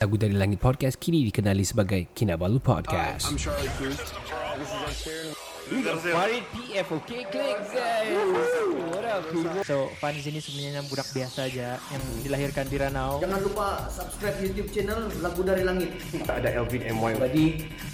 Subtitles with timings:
[0.00, 3.28] Lagu dari Langit Podcast kini dikenali sebagai Kinabalu Podcast.
[3.28, 4.00] I'm Charlie Cruz.
[5.68, 8.08] Farid PF Okay klik guys
[8.88, 9.22] What up
[9.68, 14.40] So Fan di sini sebenarnya budak biasa aja Yang dilahirkan di Ranau Jangan lupa subscribe
[14.40, 15.90] YouTube channel Lagu Dari Langit.
[16.40, 17.44] ada Elvin MY Jadi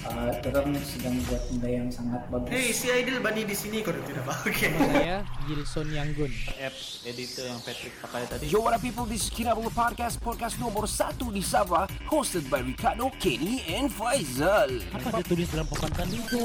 [0.06, 2.50] uh, orang sedang buat benda yang sangat bagus.
[2.50, 4.70] Hey, si Aidil Bani di sini kau tidak pakai.
[4.96, 6.30] Saya Gilson Yanggun
[6.62, 8.44] apps editor yang Patrick pakai tadi.
[8.50, 9.06] Yo, what up people?
[9.06, 14.70] This is Kinabalu Podcast, podcast nomor satu di Sabah, hosted by Ricardo, Kenny, and Faizal.
[14.94, 16.44] Apa dia tulis dalam papan tadi itu?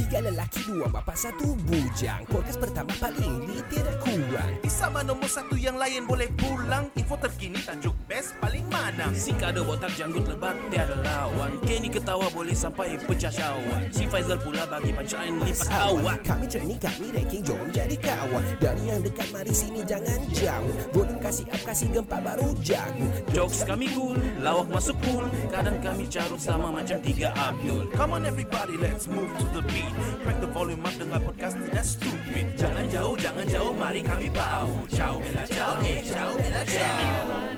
[0.00, 2.24] Tiga lelaki, dua bapa, satu bujang.
[2.24, 4.56] Podcast pertama paling lit, tidak kurang.
[4.64, 6.88] Sabah nombor satu yang lain boleh pulang.
[6.96, 9.12] Info terkini tajuk best paling mana.
[9.12, 14.40] Si kado botak janggut lebat tiada lawan Kenny ketawa boleh sampai pecah syawak Si Faizal
[14.40, 18.44] pula bagi pancaan lipat awak Kami cerni, kami ranking, jom jadi kawan.
[18.56, 20.74] Dari yang dekat, mari sini jangan jauh.
[20.96, 23.04] Volume kasih up, kasih gempa baru jago.
[23.36, 28.24] Jokes kami cool, lawak masuk cool Kadang kami carut sama macam tiga Abdul Come on
[28.24, 29.89] everybody, let's move to the beat.
[30.22, 32.46] Crack the volume up dengar podcast tidak stupid.
[32.54, 37.49] Jangan jauh, jangan jauh, mari kami bau Ciao, bella ciao, eh, ciao, bella ciao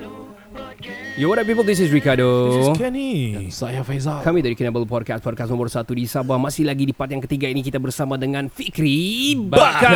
[1.17, 1.65] Yo, what up people?
[1.65, 2.73] This is Ricardo.
[2.77, 3.49] Kenny.
[3.49, 6.37] Saya Faizal Kami dari Kinabalu Podcast, podcast nomor satu di Sabah.
[6.37, 9.89] Masih lagi di part yang ketiga ini kita bersama dengan Fikri Bakar.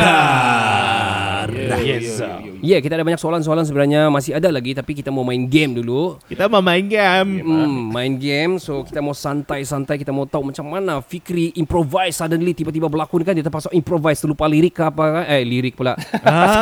[1.78, 5.46] Yes Ya, yeah, kita ada banyak soalan-soalan sebenarnya masih ada lagi tapi kita mau main
[5.46, 6.18] game dulu.
[6.26, 7.38] Kita mau main game.
[7.38, 8.58] Hmm, main game.
[8.58, 13.38] So kita mau santai-santai, kita mau tahu macam mana Fikri improvise suddenly tiba-tiba berlakon kan
[13.38, 15.24] dia terpaksa improvise terlupa lirik ke apa kan?
[15.38, 15.94] Eh, lirik pula.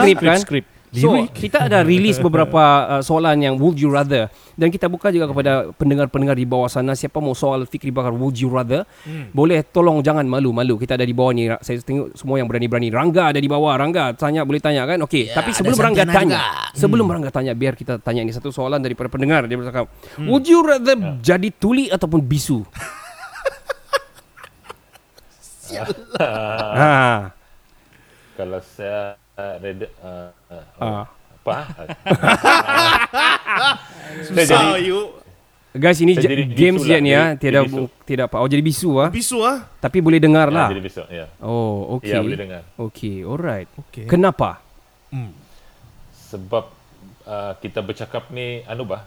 [0.04, 0.36] skrip kan?
[0.36, 0.75] skrip.
[0.94, 4.30] So, kita ada release beberapa uh, soalan yang would you rather?
[4.54, 6.96] Dan kita buka juga kepada pendengar-pendengar di bawah sana.
[6.96, 8.86] Siapa mau soal Fikri Bakar would you rather?
[9.02, 9.28] Hmm.
[9.30, 10.78] boleh tolong jangan malu-malu.
[10.78, 11.50] Kita ada di bawah ni.
[11.60, 12.88] Saya tengok semua yang berani-berani.
[12.88, 13.76] Rangga ada di bawah.
[13.76, 15.02] Rangga tanya boleh tanya kan?
[15.04, 16.40] Okey Ya, tapi sebelum Rangga tanya
[16.72, 19.44] sebelum Rangga tanya biar kita tanya ini satu soalan daripada pendengar.
[19.44, 20.28] Dia bercakap Hmm.
[20.32, 21.36] would you rather Ya.
[21.36, 22.62] jadi tuli ataupun bisu?
[26.16, 27.34] Ha.
[28.36, 31.04] Kalau saya uh, reda, uh, uh, Ah.
[31.06, 31.56] apa?
[34.34, 34.90] saya jadi
[35.76, 37.22] Guys ini jadi games bisu je lah, ni ya
[37.62, 37.76] bisu.
[37.76, 39.56] bu- tidak apa oh jadi bisu ah Bisu ah.
[39.76, 41.24] tapi boleh dengar ya, lah jadi besok ya.
[41.38, 42.62] oh okey Ya boleh dengar.
[42.80, 44.04] okey alright Okey.
[44.06, 44.58] kenapa
[46.26, 46.64] Sebab
[47.22, 49.04] uh, kita bercakap ni anu bah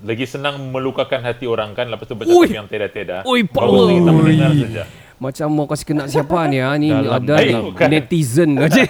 [0.00, 2.48] lagi senang melukakan hati orang kan lepas tu bercakap Ui.
[2.50, 3.22] yang tiada-tiada.
[3.24, 3.90] Bagus power.
[3.90, 4.84] kita mendengar saja.
[5.22, 7.86] Macam mau kasih kena siapa ni ah ni Dalam- ada ni bukan.
[7.86, 8.82] netizen aja.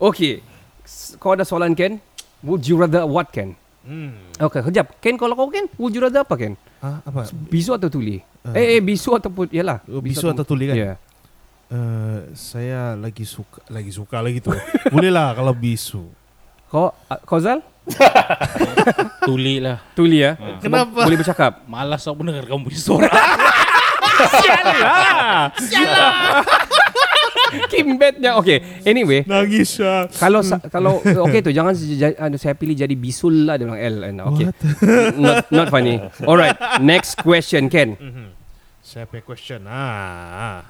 [0.00, 0.40] Okey.
[0.80, 2.00] S- Kau ada soalan Ken?
[2.40, 3.52] Would you rather what Ken?
[3.84, 4.16] Hmm.
[4.40, 4.96] Okey, kejap.
[4.98, 6.56] Ken kalau kau Ken, would you rather apa Ken?
[6.80, 7.28] Ah, apa?
[7.52, 8.24] Bisu atau tuli?
[8.50, 9.84] Eh, eh bisu ataupun yalah.
[9.86, 10.74] Oh, bisu atau tuli kan?
[10.74, 10.92] Ya.
[11.68, 14.50] Uh, saya lagi suka lagi suka lagi tu.
[14.94, 16.08] Boleh lah kalau bisu.
[16.72, 17.60] Kau ah, kau Zal?
[19.26, 20.38] Tuli lah Tuli ya.
[20.62, 21.04] Kenapa?
[21.04, 21.66] Boleh bercakap.
[21.66, 22.70] Malas aku mendengar kamu
[24.24, 24.74] punya
[25.60, 26.38] suara
[27.68, 28.40] Kimbetnya.
[28.40, 28.84] Okey.
[28.84, 30.08] Anyway, Nangis ah.
[30.10, 33.80] kalau sa- kalau okey tu jangan ja- anu, saya pilih jadi bisul lah dia bilang
[33.80, 33.96] L.
[34.32, 34.46] Okey.
[35.16, 36.00] not not funny.
[36.22, 37.96] Alright, next question Ken.
[38.80, 39.68] Saya punya question.
[39.68, 40.64] Ah.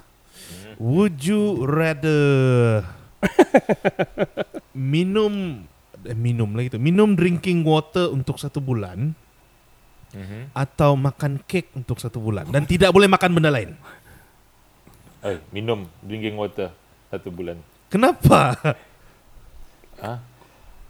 [0.76, 2.82] Would you rather
[4.74, 5.62] minum
[6.02, 6.78] eh, minum lagi tu.
[6.82, 9.14] Minum drinking water untuk satu bulan
[10.12, 10.53] Mhm.
[10.53, 13.73] atau makan kek untuk satu bulan dan tidak boleh makan benda lain.
[15.23, 16.69] Eh, minum drinking water
[17.09, 17.56] satu bulan.
[17.88, 18.56] Kenapa?
[19.97, 20.19] Ah,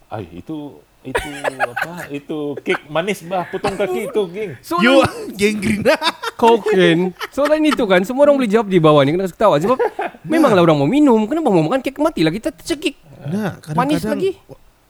[0.08, 1.28] Ay, itu itu
[1.72, 2.06] apa?
[2.08, 4.52] Itu kek manis bah, potong kaki itu, geng.
[4.80, 5.02] You
[5.34, 5.94] gangrene.
[6.38, 9.78] Kau Ken Soalan itu kan Semua orang boleh jawab di bawah ni Kena ketawa Sebab
[10.26, 12.98] Memanglah orang mau minum Kenapa mau makan kek Matilah kita tercekik
[13.30, 14.30] Nah, Manis kadang-kadang lagi.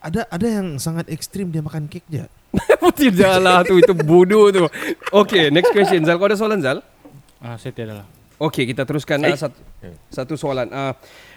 [0.01, 2.25] Ada ada yang sangat ekstrim dia makan kek je.
[3.01, 4.69] Tidak lah tu Itu bodoh tu
[5.09, 6.85] Okay next question Zal Kau ada soalan Zal
[7.41, 8.07] ah, Saya tiada lah
[8.37, 9.57] Okay kita teruskan uh, satu,
[10.11, 10.93] satu soalan uh,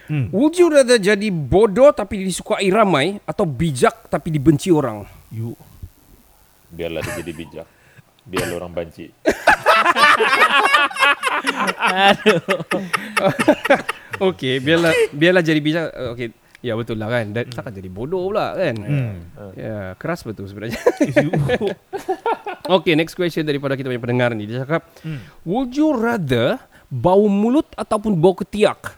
[0.05, 0.29] Hmm.
[0.29, 5.01] Would you rather jadi bodoh tapi disukai ramai atau bijak tapi dibenci orang?
[5.33, 5.57] You.
[6.69, 7.65] Biarlah dia jadi bijak.
[8.25, 9.09] Biar orang banci.
[14.29, 15.89] Okey, biarlah biarlah jadi bijak.
[16.13, 16.29] Okey.
[16.65, 17.29] Ya betul lah kan.
[17.29, 18.73] Dan takkan jadi bodoh pula kan.
[18.81, 19.21] Hmm.
[19.53, 20.81] Ya, keras betul sebenarnya.
[22.81, 24.49] Okey, next question daripada kita punya pendengar ni.
[24.49, 24.89] Dia cakap,
[25.45, 26.57] would you rather
[26.89, 28.97] bau mulut ataupun bau ketiak?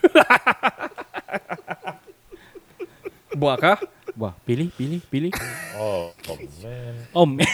[3.40, 3.76] Buat kah?
[4.16, 5.30] Wah, pilih, pilih, pilih.
[5.76, 7.04] Oh, oh man.
[7.12, 7.36] Om.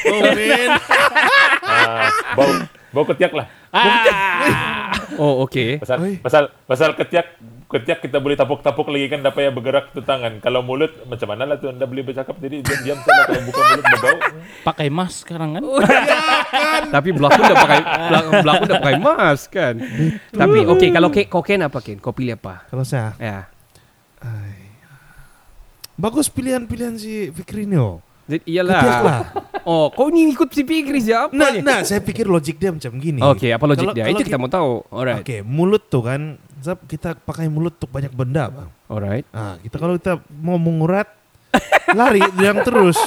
[1.66, 2.46] Ah, bau
[2.96, 3.46] bau ketiak lah.
[5.16, 5.78] Oh, okey.
[5.80, 6.14] Pasal Oi.
[6.18, 10.42] pasal pasal ketiak ketiak kita boleh tapuk-tapuk lagi kan dapat yang bergerak tu tangan.
[10.42, 13.84] Kalau mulut macam mana lah tu anda boleh bercakap jadi diam-diam saja kalau buka mulut
[13.86, 14.16] berbau.
[14.66, 15.62] Pakai mask sekarang kan?
[16.94, 17.80] Tapi belakang dah pakai
[18.42, 19.74] belakang, dah pakai mask kan.
[20.34, 21.96] Tapi okey, kalau Ken, kau Ken apa Ken?
[22.02, 22.66] Kau pilih apa?
[22.66, 23.46] Kalau saya, Ya.
[25.96, 28.04] bagus pilihan-pilihan si Fikri ni oh.
[28.26, 28.82] Jadi, iyalah.
[29.00, 29.20] Lah.
[29.62, 31.58] Oh, kau ni ikut si Fikri siapa Nah, ni?
[31.58, 33.18] nah, saya pikir logik dia macam gini.
[33.18, 34.04] Okey, apa logik Kalau- dia?
[34.04, 34.72] kalau Itu kita kita- mau tahu.
[34.88, 35.22] Alright.
[35.22, 36.20] Oke, mulut tuh kan,
[36.56, 38.70] Zap, kita pakai mulut untuk banyak benda, bang.
[38.86, 39.26] Alright.
[39.28, 41.06] Nah, kita kalau kita mau mengurat,
[41.92, 42.98] lari diam terus.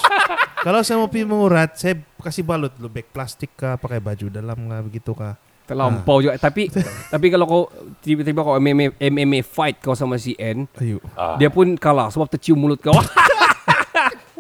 [0.58, 4.58] Kalau saya mau pergi mengurat, saya kasih balut dulu, bag plastik kah, pakai baju dalam
[4.58, 5.36] kah, begitu kah.
[5.64, 6.36] Terlampau juga.
[6.36, 6.68] Tapi
[7.14, 7.64] tapi kalau kau
[8.00, 11.00] tiba-tiba kau MMA, MMA fight kau sama si N, Ayo.
[11.14, 12.96] Ah, dia pun kalah sebab tercium mulut kau.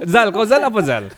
[0.07, 1.11] Zal, kau Zal apa Zal?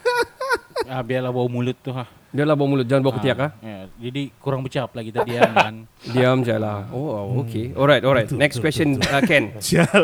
[0.90, 2.06] ah, biarlah bau mulut tu ha.
[2.32, 3.52] Dia lah bawa mulut, jangan bawa ketiak ah.
[3.60, 5.76] Ya, jadi kurang bercap lah kita diam kan.
[6.16, 6.88] Diam je lah.
[6.96, 7.76] Oh, okay.
[7.76, 8.32] Alright, alright.
[8.32, 9.52] Betul, Next betul, question, uh, Ken.
[9.68, 10.04] Sial.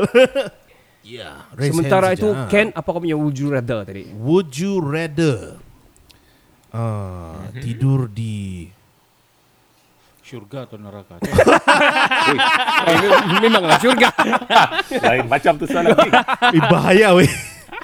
[1.08, 1.48] ya.
[1.56, 2.52] raise Sementara itu, saja.
[2.52, 4.12] Ken, apa kau punya would you rather tadi?
[4.12, 5.56] Would you rather
[6.76, 8.68] ah, tidur di
[10.20, 11.24] Syurga atau neraka?
[13.40, 14.12] Memanglah syurga.
[14.92, 15.96] lain macam tu ni.
[16.60, 17.32] eh, bahaya weh.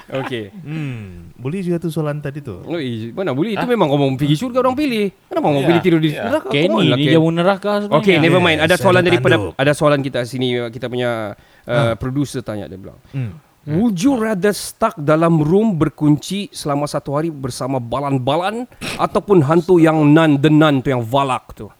[0.04, 0.52] Okay.
[0.52, 2.60] Hmm, boleh juga tuh soalan tadi tuh.
[2.62, 3.56] Oh, eh, mana boleh?
[3.56, 5.08] Itu memang kau mau pergi syurga orang pilih.
[5.26, 6.28] Kenapa mau Ya, pilih tidur di ya.
[6.28, 6.48] neraka?
[6.48, 8.00] Kenny lah, ni mau neraka sebenarnya.
[8.00, 8.58] Okay, never mind.
[8.60, 9.52] Ada soalan saya daripada tanduk.
[9.56, 11.32] ada soalan kita sini kita punya
[11.64, 13.00] uh, producer tanya dia bilang.
[13.10, 13.32] Hmm.
[13.64, 18.68] Would you rather stuck dalam room berkunci selama satu hari bersama balan-balan
[19.00, 21.72] ataupun hantu yang nan the nun tu yang valak tu?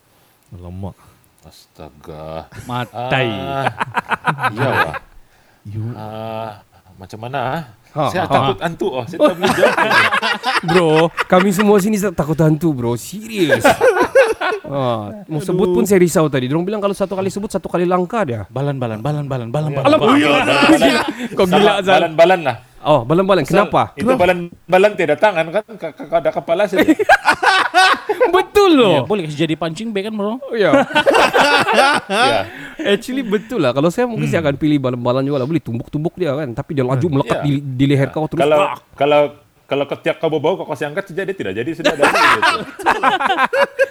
[0.49, 0.97] Alamak.
[1.45, 2.49] Astaga.
[2.65, 3.27] Matai.
[3.29, 3.69] Ah,
[4.57, 4.95] ya wah.
[5.61, 6.61] You Ah,
[6.95, 7.61] macam mana ah?
[7.95, 8.31] Ha, saya ha.
[8.31, 9.05] takut hantu oh.
[9.07, 9.77] Saya tak boleh jawab.
[10.67, 10.91] Bro,
[11.31, 13.63] kami semua sini takut hantu bro, serius.
[14.65, 16.45] ah, mau sebut pun saya risau tadi.
[16.45, 18.41] Diorang bilang kalau satu kali sebut satu kali langkah dia.
[18.47, 19.85] Balan, balan, balan, balan, balan, balan.
[19.85, 19.99] Alam,
[21.33, 22.01] kau gila Zal.
[22.01, 22.57] Balan-balan lah.
[22.85, 23.41] Oh, balan-balan.
[23.43, 23.97] Kenapa?
[23.97, 25.63] Itu balan-balan tiada tangan kan?
[25.73, 26.85] K- k- Ada kepala saja.
[28.35, 29.05] Betul Ya, loh.
[29.05, 30.37] boleh kasih jadi punching bag kan bro?
[30.37, 30.69] Oh, ya.
[31.79, 31.89] ya.
[32.77, 33.71] Actually betul lah.
[33.71, 35.47] Kalau saya mungkin saya akan pilih balan-balan juga lah.
[35.47, 36.49] Boleh tumbuk-tumbuk dia kan.
[36.51, 37.43] Tapi dia laju melekat Ya.
[37.43, 38.41] di, di leher kau terus.
[38.41, 38.59] Kalau
[38.93, 39.21] kalau
[39.65, 42.05] kalau ketiak kau bau kau kasih angkat saja dia tidak jadi sudah ada.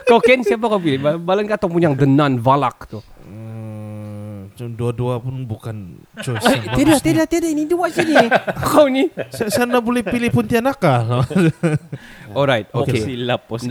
[0.04, 1.00] Kau Ken siapa kau pilih?
[1.00, 3.00] Bal- Balan kau ataupun yang denan valak tu?
[3.24, 6.44] Hmm, dua-dua pun bukan choice.
[6.44, 7.48] Eh, yang tidak, bagus tidak, tidak.
[7.56, 8.14] Ini dua sini.
[8.68, 9.08] kau ni.
[9.32, 11.24] Saya, saya nak boleh pilih Pontianak kah?
[12.36, 13.00] Alright, okay.
[13.00, 13.64] Silap pos.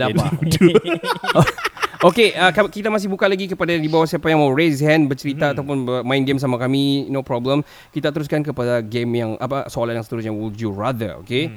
[2.04, 5.56] Okay, uh, kita masih buka lagi kepada di bawah siapa yang mau raise hand bercerita
[5.56, 7.64] ataupun ber- main game sama kami, no problem.
[7.94, 11.48] Kita teruskan kepada game yang apa soalan yang seterusnya would you rather, okay?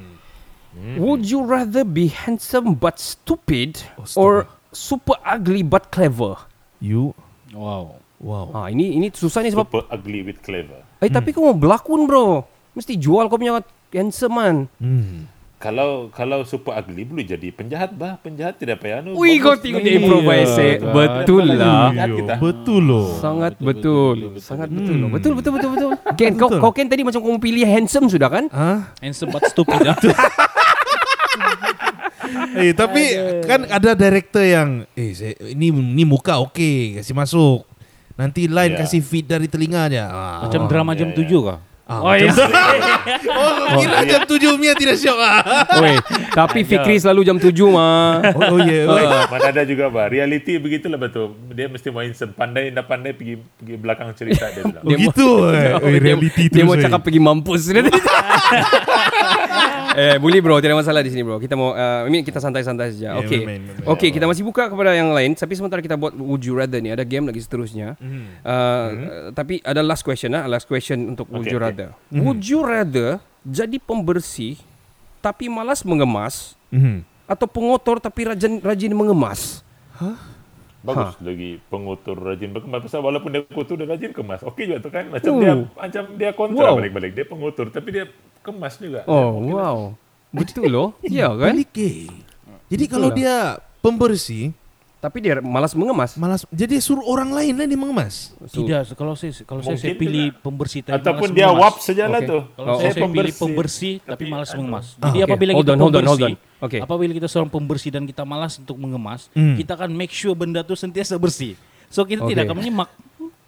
[0.96, 3.82] Would you rather be handsome but stupid
[4.14, 6.38] or super ugly but clever?
[6.78, 7.18] you,
[7.50, 7.98] Wow.
[8.18, 8.54] wow.
[8.54, 10.86] Ah, ini ini susah ni sebab Super ugly with clever.
[10.98, 12.46] eh tapi kau mau berlakon, bro.
[12.72, 13.58] Mesti jual kau punya
[13.90, 14.56] handsome man.
[14.78, 15.26] Hmm.
[15.58, 18.22] Kalau kalau super ugly boleh jadi penjahat bah.
[18.22, 19.18] Penjahat tidak payah anu.
[19.18, 20.54] Wih, kau tengok dia improvise.
[20.56, 20.78] eh.
[20.78, 21.90] Iya, Betul lah.
[22.38, 23.08] Betul loh.
[23.18, 24.96] Sangat betul, betul, betul, betul, sangat betul.
[25.02, 25.10] loh.
[25.10, 25.90] Betul betul betul betul.
[26.14, 26.62] Ken, kau Betul.
[26.62, 28.46] kau Ken tadi macam kau pilih handsome sudah kan?
[29.02, 29.98] Handsome but stupid ah.
[32.62, 33.04] Eh tapi
[33.46, 37.64] kan ada director yang eh saya, ini ini muka okey kasih masuk.
[38.18, 38.82] Nanti line Ya.
[38.82, 40.10] kasih feed dari telinganya.
[40.10, 40.38] Ah.
[40.50, 41.30] Macam drama jam ya, ya.
[41.30, 41.60] 7 kah?
[41.88, 42.28] Ah, Oh, iya.
[43.40, 45.40] oh, kira jam tujuh Mia tidak syok ah.
[45.80, 45.96] Oi,
[46.36, 48.20] tapi Fikri selalu jam 7 mah.
[48.36, 48.84] Oh, oh ya.
[48.84, 49.24] Yeah.
[49.32, 50.12] Mana ada juga bah.
[50.12, 51.32] Reality begitulah betul.
[51.56, 54.84] Dia mesti main pandai tidak pandai pergi pergi belakang cerita dia bilang.
[54.84, 55.80] Oh gitu eh.
[55.80, 56.68] Oh, dia, reality dia terus.
[56.68, 56.84] mau eh.
[56.84, 57.62] cakap pergi mampus.
[59.98, 61.38] Eh, boleh bro, tidak masalah di sini bro.
[61.38, 63.12] Kita mau uh, ini kita santai-santai saja.
[63.12, 63.42] Ya, Okey.
[63.44, 63.90] main, main, main.
[63.90, 66.88] Okey, kita masih buka kepada yang lain tapi sementara kita buat would you rather ni
[66.88, 67.98] ada game lagi seterusnya.
[67.98, 68.22] Mhm.
[68.40, 68.88] Uh, uh,
[69.34, 71.68] tapi ada last question ah, last question untuk would Okey, you okey.
[71.68, 71.90] rather.
[72.14, 74.62] Would you rather jadi pembersih
[75.18, 77.02] tapi malas mengemas Mhm.
[77.26, 79.66] atau pengotor tapi rajin rajin mengemas?
[80.78, 82.80] Bagus lagi pengutur rajin berkemas.
[82.86, 84.40] Pasal walaupun dia kutu dia rajin kemas.
[84.40, 85.04] Okey juga tu kan.
[85.10, 85.42] Macam Oh.
[85.42, 86.80] dia macam dia kontra Wow.
[86.80, 87.12] balik-balik.
[87.12, 88.06] Dia pengutur tapi dia
[88.48, 89.04] kemas juga.
[89.04, 89.52] Oh, lah.
[89.52, 89.78] wow.
[90.30, 90.90] Betul loh.
[91.04, 91.52] Ya kan?
[91.54, 92.08] Eh.
[92.68, 93.16] Jadi kalau lah.
[93.16, 93.36] dia
[93.82, 94.56] pembersih,
[94.98, 96.18] Tapi dia malas mengemas.
[96.18, 98.34] malas jadi suruh orang lain lah dia mengemas.
[98.46, 100.42] So, Tidak, kalau saya kalau saya, saya pilih tidak.
[100.42, 101.62] pembersih tapi Ataupun dia mengemas.
[101.62, 102.28] wap sajalah Okey.
[102.28, 102.38] tu.
[102.50, 102.98] Kalau Oh, saya, okay.
[102.98, 104.86] saya pilih pembersih tapi tapi malas mengemas.
[104.96, 105.28] Ah, Jadi okay.
[105.30, 106.66] apabila Hold kita on, hold on, hold pembersih, on.
[106.66, 106.80] Okay.
[106.82, 109.54] apabila kita seorang pembersih dan kita malas untuk mengemas, Hmm.
[109.54, 111.54] kita akan make sure benda tu sentiasa bersih.
[111.88, 112.34] So kita Okay.
[112.34, 112.90] tidak akan menyimak.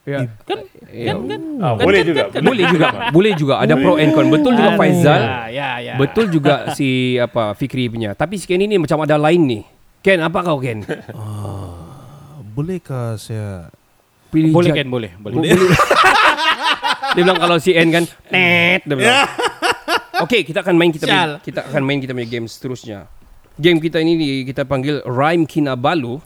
[0.08, 0.26] Ya.
[0.48, 0.60] Kan?
[0.90, 1.14] Ya.
[1.14, 1.18] Kan?
[1.28, 1.42] Kan?
[1.60, 2.24] Ah, Kan, boleh kan, juga.
[2.24, 2.42] kan, kan.
[2.44, 3.54] Boleh juga, boleh juga.
[3.62, 4.26] Ada pro and con.
[4.32, 4.72] Betul juga.
[4.80, 5.22] Faizal.
[5.22, 5.94] Ya, ya, ya.
[6.00, 8.16] Betul juga si apa Fikri punya.
[8.16, 9.64] Tapi sekian ini macam ada lain nih.
[10.00, 10.82] Ken, apa kau Ken?
[12.56, 13.72] Bolehkah saya
[14.30, 14.86] Pilih Boleh kan?
[14.86, 15.12] Boleh.
[15.18, 15.36] Boleh.
[15.42, 15.50] Boleh.
[17.18, 19.26] dia bilang kalau si N kan net dia bilang.
[20.26, 23.10] Okey, kita akan main kita punya, kita akan main kita punya game seterusnya.
[23.58, 26.22] Game kita ini kita panggil Rhyme Kinabalu.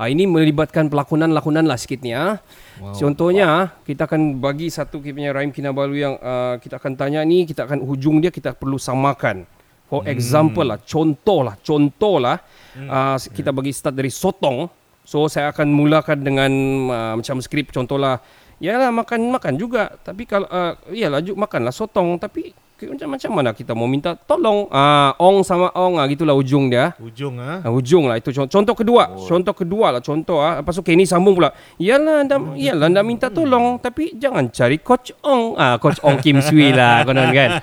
[0.00, 2.40] Ah ini melibatkan pelakonan-lakonan lah sikit ni ah.
[2.80, 2.96] Wow.
[2.96, 7.44] Contohnya kita akan bagi satu kita punya Rhyme Kinabalu yang uh, kita akan tanya ni,
[7.44, 9.44] kita akan hujung dia kita perlu samakan.
[9.92, 12.40] For example lah, contoh lah, contoh lah.
[12.72, 14.64] Uh, kita bagi start dari sotong.
[15.04, 16.52] So saya akan mulakan dengan
[16.88, 18.16] uh, macam skrip contohlah.
[18.56, 19.92] Yalah makan makan juga.
[20.00, 22.56] Tapi kalau uh, yalah makanlah sotong tapi
[22.88, 26.94] macam macam mana kita mau minta tolong ah ong sama ong ah gitulah ujung dia.
[27.02, 27.60] ujung ah?
[27.62, 29.12] Ah, ujung lah itu contoh, contoh kedua.
[29.12, 29.26] Oh.
[29.26, 30.62] Contoh kedua lah contoh ah.
[30.62, 31.50] Lepas tu Kenny sambung pula.
[31.76, 35.58] Yalah anda yalah anda minta tolong tapi jangan cari coach Ong.
[35.58, 37.58] Ah coach Ong Kim Swee lah konon kan.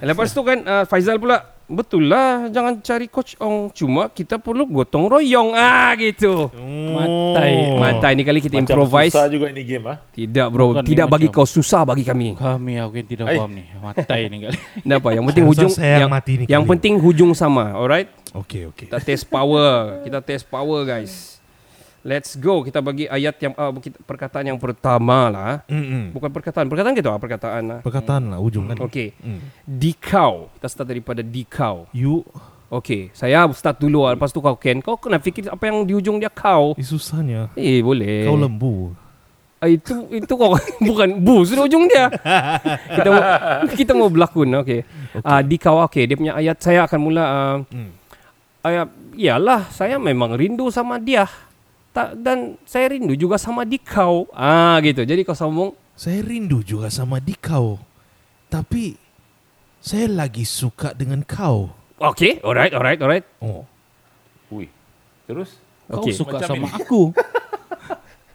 [0.00, 4.64] Lepas tu kan uh, Faizal pula Betul lah Jangan cari coach Ong Cuma kita perlu
[4.64, 6.48] gotong royong Ah gitu
[6.90, 7.52] Matai.
[7.74, 10.00] Mantai ni kali kita Macam improvise susah juga ini game ah.
[10.08, 13.24] Tidak bro Bukan ni Tidak bagi macam- kau Susah bagi kami Kami aku yang tidak
[13.28, 13.36] Ay.
[13.36, 13.64] faham ni.
[13.74, 14.58] Matai ni kali.
[14.82, 16.70] Tidak apa Yang penting Saya hujung yang yang, mati ni yang kali.
[16.72, 18.86] penting hujung sama Alright Okey okey.
[18.88, 21.37] Kita test power Kita test power guys
[22.08, 23.68] Let's go Kita bagi ayat yang uh,
[24.08, 26.16] Perkataan yang pertama lah Mm-mm.
[26.16, 28.80] Bukan perkataan Perkataan gitu ah Perkataan lah Perkataan lah ujung kan.
[28.80, 29.44] Okay Mm.
[29.68, 32.24] Dikau Kita start daripada dikau You
[32.72, 35.92] Okay Saya start dulu lah Lepas tu kau Ken Kau kena fikir Apa yang di
[35.92, 37.52] ujung dia kau eh, susahnya.
[37.52, 38.96] Eh boleh Kau lembu.
[39.58, 40.54] Ah, itu itu kau
[40.86, 42.06] bukan bu sudah ujung dia.
[42.94, 43.22] kita mau
[43.74, 44.86] kita mau berlakon okey.
[44.86, 45.18] Okay.
[45.18, 47.90] Uh, di kau okey dia punya ayat saya akan mula uh, Hmm.
[48.62, 48.86] ayat
[49.18, 51.26] iyalah saya memang rindu sama dia.
[51.88, 54.28] Ta, dan saya rindu juga sama di kau.
[54.30, 55.02] Ah gitu.
[55.02, 57.74] Jadi kau sambung Saya rindu juga sama dikau.
[58.46, 58.94] Tapi
[59.82, 61.74] saya lagi suka dengan kau.
[61.98, 63.26] okey, alright, alright, alright.
[63.42, 63.66] Oh.
[64.54, 64.70] Ui.
[65.26, 66.12] Terus Kau Okey.
[66.14, 66.76] suka Macam sama ini.
[66.78, 67.00] aku.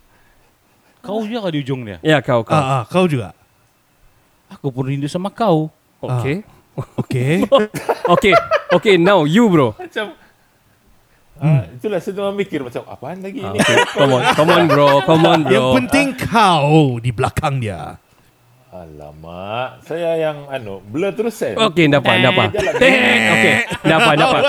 [1.05, 2.01] kau juga di ujung dia.
[2.01, 2.51] Ya kau kau.
[2.57, 3.31] Ah, ah, kau juga.
[4.49, 5.69] Aku pun rindu sama kau.
[6.01, 6.41] Okey.
[6.99, 7.45] Okey.
[8.17, 8.33] Okey.
[8.73, 9.77] Okey, now you bro.
[9.77, 10.17] macam
[11.43, 13.59] Ah, itulah saya tengah mikir macam apaan lagi Ah, ini.
[13.59, 13.75] okay.
[13.99, 15.51] Come on, come on bro, come on bro.
[15.51, 17.99] Yang penting kau di belakang dia.
[18.73, 21.53] Alamak, saya yang anu, blur terus saya.
[21.61, 22.45] Okey, tak apa, tak apa.
[22.73, 23.53] Okey,
[23.85, 24.39] tak apa, tak apa.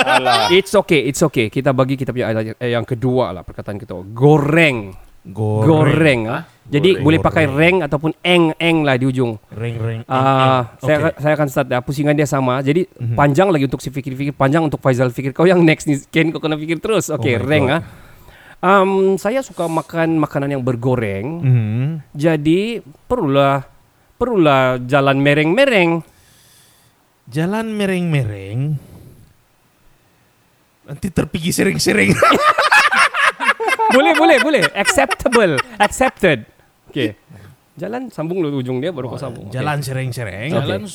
[0.49, 1.53] It's okay, it's okay.
[1.53, 3.93] Kita bagi kita punya yang kedua lah perkataan kita.
[4.17, 4.97] Goreng.
[5.27, 5.67] Goreng.
[5.67, 6.43] Goreng ah.
[6.65, 7.05] Jadi Goreng.
[7.05, 9.37] boleh pakai reng ataupun eng eng lah di ujung.
[9.51, 10.01] Reng reng.
[10.07, 11.21] Ah, saya Okay.
[11.21, 11.81] saya akan start dah.
[11.81, 12.59] Pusingan dia sama.
[12.59, 13.13] Jadi Mhm.
[13.15, 15.31] panjang lagi untuk si fikir-fikir, panjang untuk Faizal fikir.
[15.31, 17.13] Kau yang next ni Ken kau kena fikir terus.
[17.13, 17.69] Okey, Oh God.
[17.71, 17.83] ah.
[18.65, 21.27] Um, saya suka makan makanan yang bergoreng.
[21.39, 21.89] Hmm.
[22.11, 23.69] Jadi perlulah
[24.15, 26.01] perlulah jalan mereng-mereng.
[27.27, 28.81] Jalan mereng-mereng.
[30.83, 32.17] Nanti terpigi sering-sering.
[33.95, 34.63] boleh, boleh, boleh.
[34.73, 35.61] Acceptable.
[35.77, 36.54] Accepted.
[36.95, 37.11] Okey.
[37.75, 39.51] Jalan sambung dulu ujung dia baru kau sambung.
[39.51, 40.55] Jalan sereng-sereng.
[40.55, 40.87] Jalan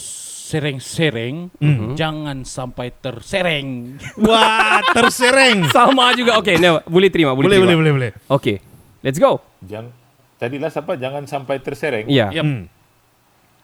[0.49, 1.93] sereng-sereng, Mhm.
[1.93, 3.99] jangan sampai tersereng.
[4.25, 5.67] Wah, tersereng.
[5.69, 6.39] sama juga.
[6.39, 7.67] Okey, no, boleh terima, boleh, boleh, terima.
[7.67, 8.11] boleh, boleh, boleh.
[8.31, 8.57] Okey.
[8.99, 9.43] Let's go.
[9.61, 9.91] Jangan
[10.39, 12.07] tadilah siapa jangan sampai tersereng.
[12.07, 12.31] Ya.
[12.31, 12.41] Yap.
[12.41, 12.63] Hmm.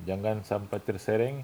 [0.04, 1.36] Jangan sampai tersereng.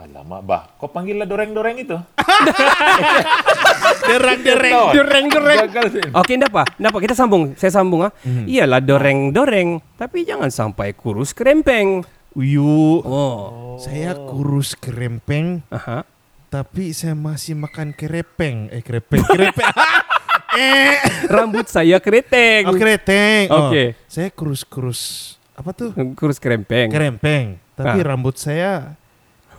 [0.00, 0.62] Alamak, bah.
[0.80, 1.92] Kau panggillah doreng-doreng itu.
[4.00, 4.74] Derang-dereng.
[4.92, 5.58] Doreng-doreng.
[5.66, 6.02] Gagal sih.
[6.10, 6.64] Okey, enggak apa?
[6.76, 6.98] Enggak apa?
[7.00, 7.42] Kita sambung.
[7.54, 8.12] Saya sambung ah.
[8.22, 8.44] Mhm.
[8.46, 12.02] Iyalah doreng-doreng, tapi jangan sampai kurus kerempeng.
[12.32, 13.02] Uyu.
[13.02, 13.74] Oh.
[13.76, 16.06] Saya kurus kerempeng, Aha.
[16.46, 18.70] tapi saya masih makan kerepeng.
[18.70, 19.24] Eh, kerepeng.
[19.24, 19.66] Kerepeng.
[20.54, 20.94] eh.
[21.26, 22.70] Rambut saya kereteng.
[22.70, 23.50] Oh, kereteng.
[23.50, 23.98] Oh, Oke.
[24.06, 25.34] Saya kurus-kurus.
[25.58, 25.90] Apa tuh?
[26.14, 26.88] Kurus kerempeng.
[26.88, 27.58] Kerempeng.
[27.74, 28.06] Tapi Ah.
[28.12, 28.94] rambut saya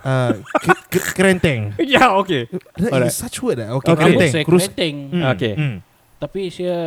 [0.01, 1.73] uh, ke- ke- kerenteng.
[1.93, 2.49] ya, okey.
[2.75, 3.07] That Alright.
[3.07, 3.59] is such word.
[3.59, 3.75] ah.
[3.75, 3.95] Okay, Okay.
[3.95, 4.31] Rambut kerenteng.
[4.31, 4.95] saya keriting.
[5.09, 5.53] Hmm, Okey.
[5.53, 5.75] hmm.
[6.17, 6.79] Tapi saya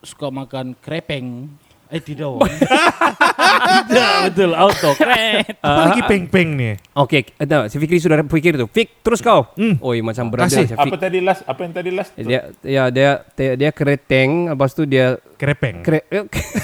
[0.00, 1.48] suka makan krepeng.
[1.86, 2.42] Eh tidak.
[3.86, 4.90] Tidak betul auto.
[4.92, 5.54] Kret.
[5.56, 6.74] Apa lagi peng-peng nih?
[6.92, 8.66] Okey, ada si Fikri sudah fikir tu.
[8.66, 9.46] Fik, terus kau.
[9.54, 9.78] Hmm.
[9.78, 10.74] Oi, macam berada Kasih.
[10.74, 11.46] Apa tadi last?
[11.46, 12.10] Apa yang tadi last?
[12.14, 15.80] Dia ya dia dia, dia kereteng, lepas tu dia Krepeng.
[15.80, 16.02] kre,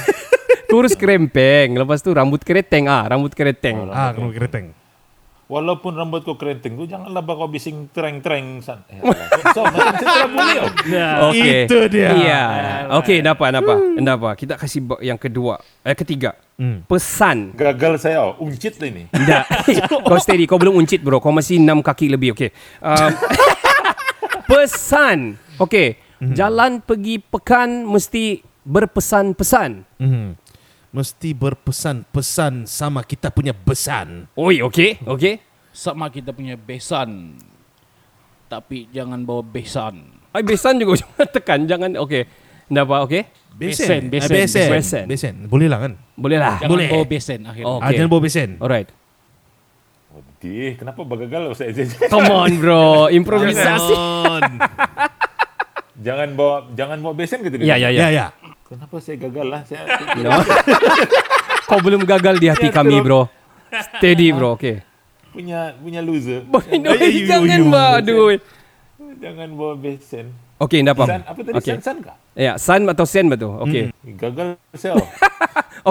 [0.71, 3.89] kurus kerempeng, lepas tu rambut kereteng ah, rambut kereteng.
[3.89, 4.67] ah, kamu kreteng.
[5.53, 8.65] Walaupun rambut kau keriting tu, janganlah bakal bising tereng-tereng.
[8.65, 8.89] San.
[8.89, 9.05] Eh,
[9.53, 10.57] so, macam saya boleh.
[10.65, 11.29] oh.
[11.29, 11.69] Okey.
[11.69, 12.09] Itu dia.
[12.17, 12.43] Iya.
[12.97, 13.77] Okey, dapat dapat.
[14.01, 14.35] Dapat.
[14.41, 15.61] Kita kasih yang kedua.
[15.85, 16.41] Eh ketiga.
[16.57, 16.89] Hmm.
[16.89, 17.53] Pesan.
[17.53, 18.33] Gagal saya.
[18.33, 18.41] Oh.
[18.49, 19.13] Uncit lah ini.
[19.13, 19.45] Tak.
[20.09, 21.21] kau steady, kau belum uncit bro.
[21.21, 22.33] Kau masih enam kaki lebih.
[22.33, 22.49] Okey.
[22.81, 23.13] Um,
[24.49, 25.37] pesan.
[25.61, 26.01] Okey.
[26.33, 29.71] Jalan pergi pekan mesti berpesan-pesan.
[30.01, 30.39] Hmm.
[30.93, 34.29] Mesti berpesan-pesan sama kita punya besan.
[34.37, 35.01] Oi, okey.
[35.09, 35.41] Okey.
[35.73, 37.41] Sama kita punya besan.
[38.45, 40.05] Tapi jangan bawa besan.
[40.37, 41.91] Ai besan juga jangan tekan, jangan.
[41.97, 42.29] Okey.
[42.69, 43.23] Dapat okey?
[43.53, 44.69] Besen, Eh, besen, besen.
[44.69, 45.05] besen.
[45.09, 45.35] Besen.
[45.49, 45.93] Boleh lah kan?
[46.13, 46.57] Boleh lah.
[46.61, 46.89] Jangan Boleh.
[46.89, 47.69] bawa besen akhirnya.
[47.69, 47.77] Oh.
[47.81, 47.97] Ah, Okey.
[47.97, 48.49] jangan bawa besen.
[48.61, 48.89] Alright.
[50.43, 51.71] Di, kenapa bagagal saya
[52.13, 53.95] Come on bro, improvisasi.
[53.97, 54.53] Jangan.
[56.03, 57.63] Jangan bawa jangan bawa besen gitu.
[57.63, 58.27] Ya, ya, ya, ya.
[58.27, 58.27] ya.
[58.73, 59.61] Kenapa saya gagal lah?
[59.69, 59.85] Saya
[60.17, 60.33] No.
[61.69, 63.29] Kau belum gagal di hati kami bro.
[63.69, 64.81] Steady bro, okey.
[65.33, 66.45] punya punya loser.
[67.29, 68.33] Jangan bah, aduh.
[69.21, 70.33] Jangan bawa besen.
[70.57, 71.05] Okey, dapat.
[71.05, 71.53] San, apa tadi?
[71.61, 71.73] Okey.
[71.77, 72.17] San San kah?
[72.33, 73.61] Ya, san atau sen betul.
[73.61, 73.93] Okey.
[74.17, 74.97] Gagal saya.
[75.01, 75.09] oh.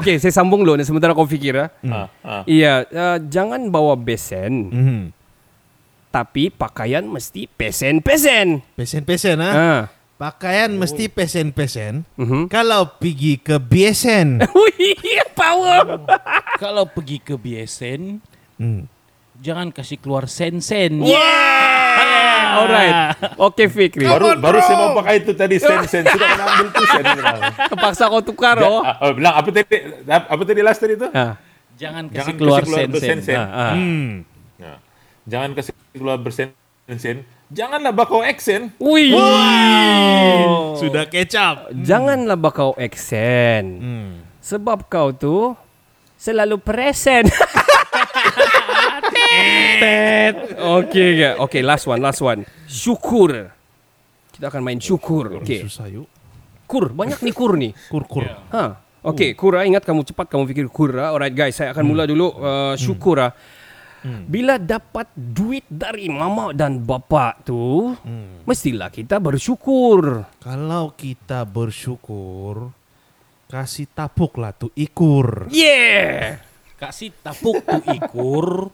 [0.02, 1.70] Okey, saya sambung dulu sementara kau fikir ah.
[1.86, 2.44] Ah, ah.
[2.50, 5.02] Iya, uh, jangan bawa besen, Mhm.
[6.10, 8.66] tapi pakaian mesti pesen-pesen.
[8.74, 9.54] Pesen-pesen ah.
[9.54, 9.84] Ah.
[10.22, 12.06] Pakaian mesti pesen-pesen.
[12.14, 12.46] Mhm.
[12.46, 14.38] Kalau pergi ke besen.
[14.54, 14.94] Wih,
[15.34, 16.06] power.
[16.62, 18.22] Kalau pergi ke besen,
[18.62, 18.86] Hmm.
[19.42, 21.02] jangan kasih keluar sen-sen.
[21.02, 22.62] Yeah.
[22.62, 22.96] Alright.
[23.50, 24.06] Okey Fikri.
[24.06, 27.04] Baru baru saya mau pakai itu tadi sen sen sudah kena ambil tu sen.
[27.74, 28.86] Terpaksa kau tukar oh.
[28.86, 29.82] Ah, oh, bilang apa tadi?
[30.06, 31.10] Apa tadi last tadi itu?
[31.18, 31.42] Ah.
[31.82, 32.94] Jangan kasih Jangan keluar keluar sen-sen.
[32.94, 33.38] bersen-sen.
[33.42, 33.74] Ah, ah.
[33.74, 34.10] Hmm.
[34.62, 34.74] Ya.
[35.26, 37.18] Jangan kasih keluar bersen-sen.
[37.52, 38.72] Janganlah bakau accent.
[38.80, 39.12] Wih.
[40.80, 41.68] Sudah kecap.
[41.76, 43.64] Janganlah bakau aksen.
[43.76, 44.12] Hmm.
[44.40, 45.52] Sebab kau tu
[46.16, 47.28] selalu present.
[49.84, 50.56] Tet.
[50.64, 51.30] Okey ke?
[51.44, 52.48] Okey, last one, last one.
[52.72, 53.52] Syukur.
[54.32, 55.44] Kita akan main syukur.
[55.44, 55.68] Okey.
[55.68, 56.08] Susah yuk.
[56.72, 57.76] Kur, banyak ni kur ni.
[57.92, 58.32] Kur-kur.
[58.56, 58.80] Ha.
[59.12, 59.68] Okey, kur ah.
[59.68, 61.12] ingat kamu cepat kamu fikir kur ah.
[61.12, 63.20] Alright guys, saya akan mula dulu uh, syukur
[64.02, 64.22] ah.
[64.26, 67.94] Bila dapat duit dari mama dan bapa tu,
[68.46, 70.26] mestilah kita bersyukur.
[70.42, 72.74] Kalau kita bersyukur,
[73.52, 75.52] kasih tapuklah tuh ikur.
[75.52, 76.42] Yeah.
[76.82, 78.74] Kasih tapuk tu ikur.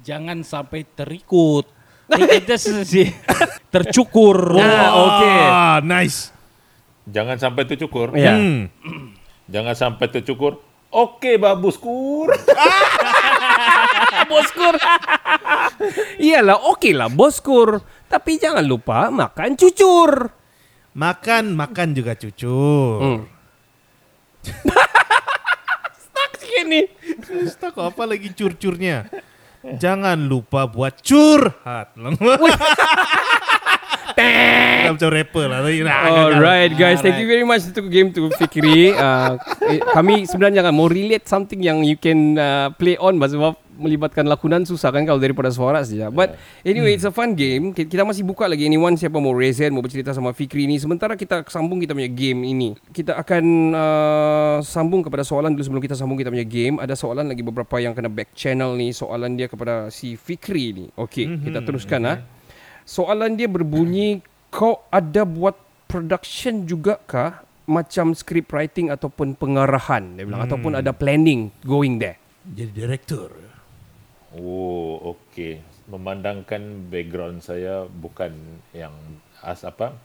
[0.00, 1.68] jangan sampai terikut.
[2.08, 3.12] Kita sih
[3.68, 4.56] tercukur.
[4.56, 5.38] Nah, okey.
[5.44, 6.32] Ah, nice.
[7.06, 8.16] Jangan sampai tercukur.
[8.16, 8.34] Ya.
[8.34, 8.72] Hmm.
[9.52, 10.64] Jangan sampai tercukur.
[10.90, 12.34] Oke, babuskur.
[14.30, 14.74] boskur.
[16.30, 17.82] Iyalah, okey lah boskur.
[18.06, 20.30] Tapi jangan lupa makan cucur.
[20.94, 23.02] Makan, makan juga cucur.
[23.02, 23.20] Hmm.
[26.06, 26.86] Stuck sini.
[27.50, 29.10] Stuck apa lagi curcurnya?
[29.60, 31.92] Jangan lupa buat curhat.
[34.16, 35.60] Kita macam rapper lah.
[35.60, 38.96] Alright guys, thank you very much untuk game tu Fikri.
[38.96, 39.36] Uh,
[39.68, 44.22] eh, kami sebenarnya kan mau relate something yang you can uh, play on sebab melibatkan
[44.22, 46.06] lakonan susah kan kalau daripada suara saja.
[46.08, 47.72] But anyway, it's a fun game.
[47.72, 50.76] Ki- Kita masih buka lagi anyone siapa mau raise hand, mau bercerita sama Fikri ni.
[50.76, 52.76] Sementara kita sambung kita punya game ini.
[52.92, 56.76] Kita akan uh, sambung kepada soalan dulu sebelum kita sambung kita punya game.
[56.76, 58.92] Ada soalan lagi beberapa yang kena back channel ni.
[58.92, 60.86] Soalan dia kepada si Fikri ni.
[60.94, 62.18] Okay, kita teruskan ah.
[62.84, 67.42] Soalan dia berbunyi, kau ada buat production juga kah?
[67.64, 72.18] Macam script writing ataupun pengarahan dia bilang ataupun ada planning going there.
[72.42, 73.30] Jadi direktur.
[74.36, 75.58] Oh, okey.
[75.90, 78.94] Memandangkan background saya bukan yang
[79.42, 79.96] as apa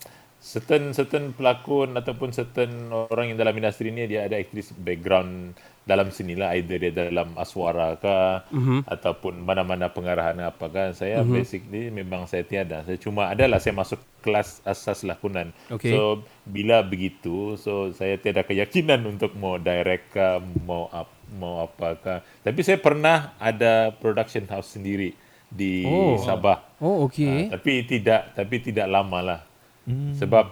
[0.45, 5.57] certain certain pelakon ataupun certain orang yang dalam industri ni dia ada aktris background
[5.89, 8.17] dalam sinilah either dia dalam aswara ke
[8.53, 8.79] mm-hmm.
[8.85, 11.33] ataupun mana-mana pengarahan apa kan saya mm-hmm.
[11.33, 15.97] basically memang saya tiada saya cuma adalah saya masuk kelas asas lakonan Okey.
[15.97, 20.27] so bila begitu so saya tiada keyakinan untuk mau direct ke
[20.61, 22.13] mau up, mau apa ke
[22.45, 25.17] tapi saya pernah ada production house sendiri
[25.49, 26.17] di Oh.
[26.19, 27.47] Sabah Oh, okay.
[27.47, 29.39] Ah, tapi tidak tapi tidak lama lah.
[29.87, 30.11] Hmm.
[30.11, 30.45] Sebab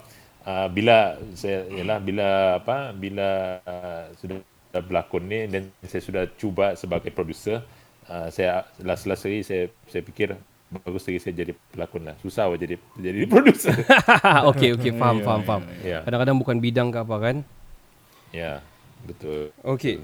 [0.48, 4.40] uh, bila saya yalah bila apa bila uh, sudah
[4.74, 7.62] berlakon ni dan saya sudah cuba sebagai producer
[8.08, 10.34] uh, saya last last sekali saya saya fikir
[10.74, 12.16] bagus lagi saya jadi pelakon lah.
[12.24, 13.76] Susah awak jadi jadi producer.
[14.52, 14.92] okay, okay.
[15.02, 15.64] Faham, faham, faham.
[15.86, 16.02] Ya.
[16.08, 17.36] Kadang-kadang bukan bidang ke apa kan?
[18.34, 18.64] ya.
[19.04, 19.52] Betul.
[19.62, 20.00] Okay.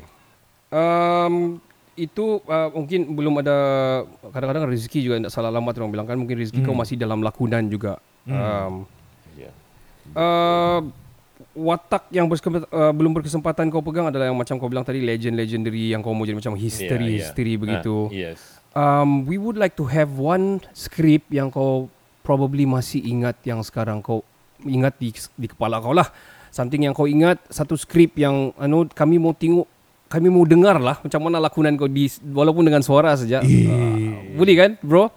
[0.70, 1.58] Um,
[2.00, 3.58] itu uh, mungkin belum ada
[4.32, 7.68] kadang-kadang rezeki juga tak salah alamat orang bilang kan mungkin rezeki kau masih dalam lakonan
[7.68, 8.00] juga.
[8.24, 8.86] Um,
[9.36, 9.52] Ya.
[10.16, 10.80] uh,
[11.56, 15.36] watak yang berkesempatan, uh, belum berkesempatan kau pegang adalah yang macam kau bilang tadi legend
[15.36, 17.18] legendary yang kau mau jadi macam history Ya, ya.
[17.24, 18.08] history begitu.
[18.12, 18.40] Ah, yes.
[18.76, 21.90] Um, we would like to have one script yang kau
[22.22, 24.22] probably masih ingat yang sekarang kau
[24.62, 26.12] ingat di di kepala kau lah.
[26.50, 29.66] Something yang kau ingat satu skrip yang anu kami mau tengok
[30.10, 33.46] kami mau dengar lah macam mana lakonan kau di walaupun dengan suara saja.
[33.46, 35.14] Uh, boleh kan, bro?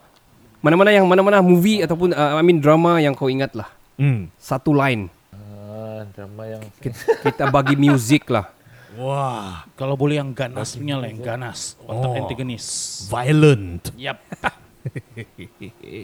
[0.62, 3.72] Mana-mana yang mana-mana movie ataupun uh, I mean drama yang kau ingat lah.
[3.96, 4.28] Hmm.
[4.36, 5.08] Satu line.
[5.32, 8.52] Ah, drama yang Kita, kita bagi music lah.
[8.92, 11.80] Wah, Kalau boleh yang ganas punya lah, yang ganas.
[11.80, 12.18] Watak Oh.
[12.20, 12.66] antagonis.
[13.08, 13.88] violent.
[14.04, 14.20] Yap.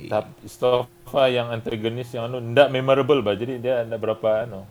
[0.09, 3.37] Tapi Stofa yang antagonis yang anu ndak memorable bah.
[3.37, 4.65] Jadi dia ada berapa anu.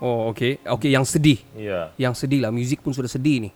[0.00, 0.56] Oh, okay.
[0.64, 1.38] Okay, yang sedih.
[1.52, 1.92] Ya.
[2.00, 2.50] Yang sedih lah.
[2.50, 3.50] Music pun sudah sedih ni.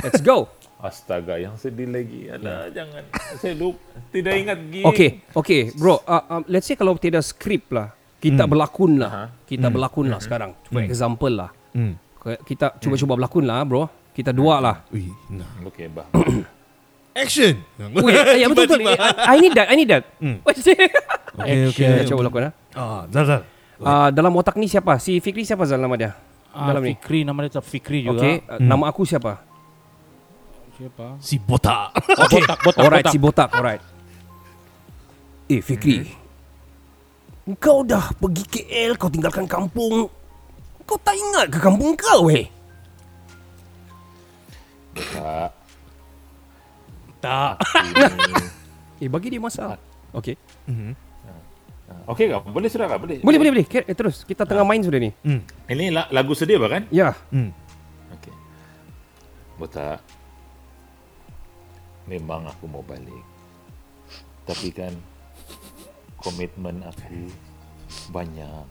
[0.00, 0.48] Let's go.
[0.82, 2.26] Astaga, yang sedih lagi.
[2.26, 3.06] Alah, jangan.
[3.38, 3.78] Saya lupa.
[4.10, 4.82] Tidak ingat gig.
[4.82, 6.02] Okay, okay, bro.
[6.02, 9.10] Uh, um, let's say kalau tiada skrip lah, kita berlakon lah.
[9.10, 9.24] Aha.
[9.46, 10.58] Kita berlakon lah sekarang.
[10.66, 11.50] For example lah.
[11.70, 11.94] Hmm.
[12.42, 13.86] Kita cuba-cuba berlakon lah, bro.
[14.10, 14.82] Kita dua lah.
[14.90, 15.46] Wih, nah.
[15.70, 16.10] Okey, bah.
[17.22, 17.62] Action.
[18.02, 18.80] Wait, ya betul betul.
[18.82, 19.68] I, need that.
[19.70, 20.02] I need that.
[21.32, 21.88] Okay, okay.
[21.88, 22.52] Kita cuba berlakon lah.
[22.74, 23.40] Ah, Zal, Zal.
[23.78, 24.98] Uh, dalam otak ni siapa?
[24.98, 26.12] Si Fikri siapa Zal nama dia?
[26.52, 26.92] Ah, Dalam ni.
[26.98, 28.20] Fikri, nama dia Fikri juga.
[28.20, 29.51] Okay, uh, nama aku siapa?
[30.82, 31.06] Siapa?
[31.22, 31.94] Si botak.
[31.94, 33.12] Oh, botak, botak, Alright, botak.
[33.14, 33.48] si botak.
[33.54, 33.82] Alright.
[35.46, 36.10] Eh, Fikri.
[37.58, 40.10] Kau dah pergi KL, kau tinggalkan kampung.
[40.82, 42.50] Kau tak ingat ke kampung kau, eh?
[44.94, 45.50] Tak.
[47.20, 47.54] Tak.
[49.02, 49.74] Eh, bagi dia masa.
[50.14, 50.38] Okay.
[52.06, 52.38] Okey kah?
[52.46, 53.02] Boleh sudah kah?
[53.02, 53.18] Boleh.
[53.18, 53.66] Boleh, boleh, boleh.
[53.66, 54.22] Eh, terus.
[54.22, 55.10] Kita tengah main sudah ni.
[55.66, 56.86] Ini la- lagu sedih bah kan?
[56.86, 57.10] Ya.
[57.34, 57.50] Hmm.
[58.14, 58.30] Okey.
[59.58, 60.21] Botak.
[62.06, 63.24] Memang aku mau balik.
[64.42, 64.94] Tapi kan
[66.18, 67.30] komitmen aku
[68.10, 68.66] banyak.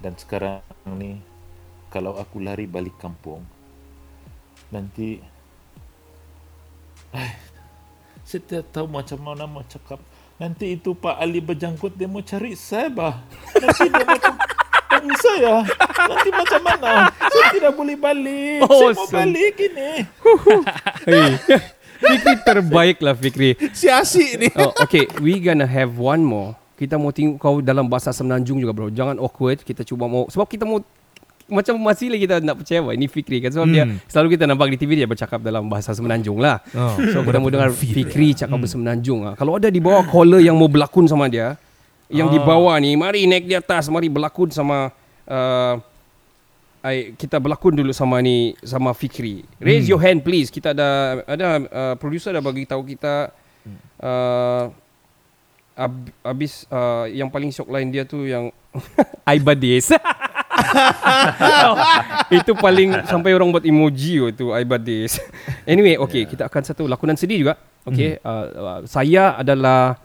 [0.00, 0.64] Dan sekarang
[0.96, 1.20] ni
[1.92, 3.42] kalau aku lari balik kampung
[4.70, 5.18] nanti
[7.10, 7.34] Ai,
[8.22, 9.98] saya tidak tahu macam mana mau cakap.
[10.38, 13.18] Nanti itu Pak Ali berjangkut dia mau cari saya bah.
[13.58, 14.34] Nanti dia macam
[14.86, 15.54] tanya saya.
[16.06, 17.10] Nanti macam mana?
[17.10, 18.62] Saya tidak boleh balik.
[18.62, 19.10] saya mau Awesome.
[19.10, 19.90] balik ini.
[22.00, 23.54] Fikri terbaik lah, Fikri.
[23.76, 24.48] Si asik ni.
[24.56, 26.56] Oh, okay, we gonna have one more.
[26.80, 28.88] Kita mau tengok kau dalam bahasa Semenanjung juga, bro.
[28.88, 29.60] Jangan awkward.
[29.60, 30.24] Kita cuba mau...
[30.32, 30.80] Sebab kita mau...
[31.50, 33.50] Macam masih lagi kita nak percaya ini Fikri kan.
[33.52, 36.64] Sebab dia selalu kita nampak di TV dia bercakap dalam bahasa Semenanjung lah.
[36.72, 36.96] Oh.
[37.12, 39.28] So kita mau dengar Fikri cakap bahasa Semenanjung.
[39.28, 39.34] Ah.
[39.36, 41.60] Kalau ada di bawah caller yang mau berlakon sama dia,
[42.08, 44.88] yang di bawah ni, mari naik di atas, mari berlakon sama...
[45.28, 45.78] Uh,
[46.80, 49.44] I, kita berlakon dulu sama ni sama Fikri.
[49.60, 50.48] Raise your hand please.
[50.48, 53.28] Kita ada ada uh, producer dah bagi tahu kita
[54.00, 54.72] uh,
[55.76, 55.92] ab,
[56.24, 58.48] habis uh, yang paling shock line dia tu yang
[59.28, 59.92] Aibadis.
[62.40, 65.20] Itu paling sampai orang buat emoji oh, tu Aibadis.
[65.70, 67.54] anyway, okay, kita akan satu lakonan sedih juga.
[67.84, 69.96] Okay, uh, uh, saya adalah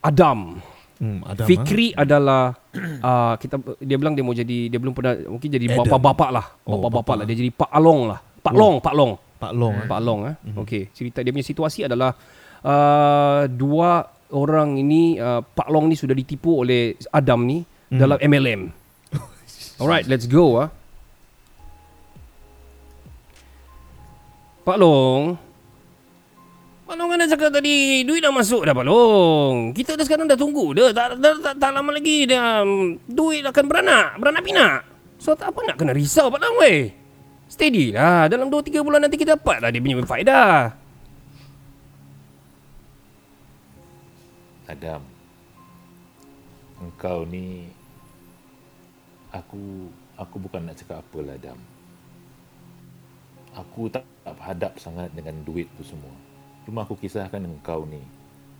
[0.00, 0.60] Adam.
[1.00, 5.48] Hmm, ada Fikri adalah uh, kita dia bilang dia mau jadi dia belum pernah mungkin
[5.48, 5.88] jadi Adam.
[5.88, 6.46] bapa-bapa lah.
[6.68, 7.12] Oh, Bapa-bapa bapa.
[7.16, 7.24] lah.
[7.24, 8.20] Dia jadi Pak Along lah.
[8.20, 9.12] Pak Long, Pak Long.
[9.40, 9.74] Pak Long.
[9.74, 9.88] eh.
[9.88, 10.34] Pak Long eh.
[10.60, 12.12] Okey, cerita dia punya situasi adalah
[12.60, 14.04] uh, dua
[14.36, 18.68] orang ini uh, Pak Long ni sudah ditipu oleh Adam ni dalam MLM.
[19.80, 20.68] Alright, let's go ah.
[24.60, 25.49] Pak Long.
[26.90, 29.70] Pak Long kan dah cakap tadi duit dah masuk dah Pak Long.
[29.70, 30.90] Kita dah sekarang dah tunggu dah.
[30.90, 34.82] Tak, tak, tak, tak lama lagi dah um, duit akan beranak, beranak pinak.
[35.22, 36.90] So tak apa nak kena risau Pak Long weh.
[37.46, 38.26] Steady lah.
[38.26, 40.74] Dalam 2-3 bulan nanti kita dapat lah dia punya faedah.
[44.66, 45.02] Adam.
[46.82, 47.70] Engkau ni
[49.30, 51.58] aku aku bukan nak cakap apa lah Adam.
[53.54, 56.29] Aku tak, tak hadap sangat dengan duit tu semua.
[56.68, 58.00] Cuma aku kisahkan engkau ni.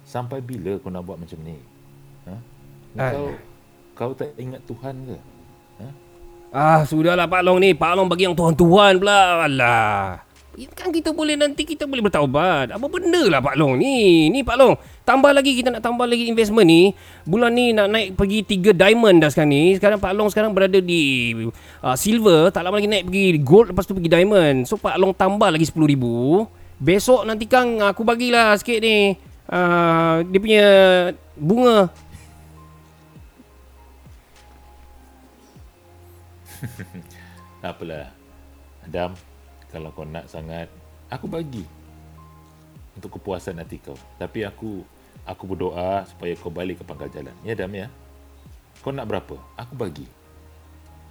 [0.04, 1.56] Sampai bila kau nak buat macam ni?
[2.26, 2.34] Ha?
[2.96, 3.26] Engkau,
[3.94, 5.16] kau tak ingat Tuhan ke?
[5.80, 5.88] Ha?
[6.50, 7.70] Ah, sudahlah Pak Long ni.
[7.78, 9.46] Pak Long bagi yang Tuhan-Tuhan pula.
[9.46, 10.26] Alah.
[10.74, 12.74] Kan kita boleh nanti kita boleh bertaubat.
[12.74, 14.26] Apa benda lah Pak Long ni?
[14.34, 14.74] Ni Pak Long.
[15.06, 16.90] Tambah lagi kita nak tambah lagi investment ni.
[17.22, 19.78] Bulan ni nak naik pergi 3 diamond dah sekarang ni.
[19.78, 21.32] Sekarang Pak Long sekarang berada di
[21.86, 22.50] uh, silver.
[22.50, 24.66] Tak lama lagi naik pergi gold lepas tu pergi diamond.
[24.66, 26.59] So Pak Long tambah lagi 10,000.
[26.80, 29.12] Besok nanti Kang aku bagilah sikit ni.
[29.44, 30.68] Uh, dia punya
[31.36, 31.92] bunga.
[37.60, 38.08] Tak apalah.
[38.80, 39.12] Adam,
[39.68, 40.72] Kalau kau nak sangat,
[41.12, 41.68] aku bagi
[42.96, 43.94] untuk kepuasan hati kau.
[44.16, 44.80] Tapi aku
[45.28, 47.36] aku berdoa supaya kau balik ke pangkal jalan.
[47.44, 47.92] Ya Dam ya.
[48.80, 49.36] Kau nak berapa?
[49.60, 50.08] Aku bagi.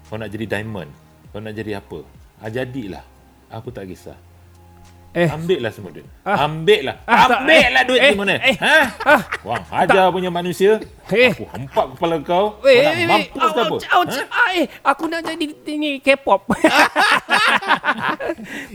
[0.10, 0.90] Kau nak jadi diamond?
[1.30, 2.02] Kau nak jadi apa?
[2.42, 3.06] Ah jadilah.
[3.54, 4.18] Aku tak kisah.
[5.10, 5.26] Eh.
[5.26, 6.06] Ambil lah semua duit.
[6.22, 7.02] Ambil lah.
[7.10, 8.38] Ambil lah duit eh, di mana?
[8.38, 9.18] eh, ha?
[9.42, 10.78] Wang hajar punya manusia.
[11.10, 11.34] Eh.
[11.34, 12.62] Aku hempak kepala kau.
[12.62, 13.74] Eh, Kau nak eh, eh, mampus ke apa?
[13.74, 14.18] ouch, ouch.
[14.30, 16.46] Ah, eh, aku nak jadi ini K-pop.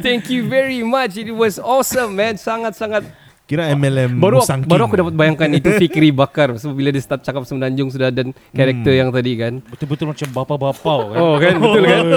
[0.04, 1.14] Thank you very much.
[1.14, 2.34] It was awesome, man.
[2.34, 3.06] Sangat-sangat
[3.44, 7.20] Kira MLM baru Musang baru aku dapat bayangkan itu Fikri Bakar so, bila dia start
[7.20, 9.60] cakap Semenanjung sudah dan karakter yang tadi kan.
[9.68, 11.18] Betul-betul macam bapa-bapa kan.
[11.20, 12.02] Oh kan betul kan.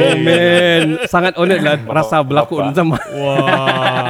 [0.00, 2.96] Oh man, sangat honored lah rasa berlakon sama.
[3.12, 4.09] Wah.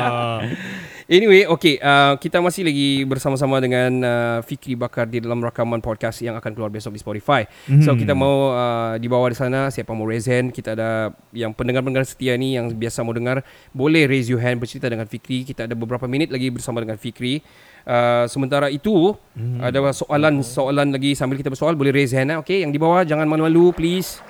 [1.11, 6.23] Anyway, okay, uh, kita masih lagi bersama-sama dengan uh, Fikri Bakar di dalam rakaman podcast
[6.23, 7.51] yang akan keluar besok di Spotify.
[7.67, 7.83] Mm-hmm.
[7.83, 11.51] So kita mau uh, di bawah di sana siapa mau raise hand, kita ada yang
[11.51, 13.43] pendengar-pendengar setia ni yang biasa mau dengar,
[13.75, 15.43] boleh raise your hand bercerita dengan Fikri.
[15.43, 17.43] Kita ada beberapa minit lagi bersama dengan Fikri.
[17.83, 19.67] Uh, sementara itu mm-hmm.
[19.67, 22.31] ada soalan-soalan lagi sambil kita bersoal boleh raise hand.
[22.31, 22.39] eh.
[22.39, 24.23] Okay, yang di bawah jangan malu-malu please.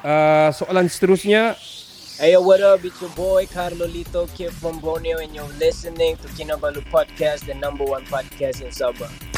[0.00, 1.52] Uh, soalan seterusnya
[2.24, 2.82] Hey yo, what up?
[2.82, 7.52] It's your boy Carlo Lito, kid from Borneo, and you're listening to Kinabalu Podcast, the
[7.52, 9.33] number one podcast in Sabah.